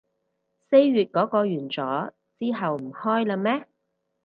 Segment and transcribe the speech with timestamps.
[0.67, 3.67] 四月嗰個完咗，之後唔開喇咩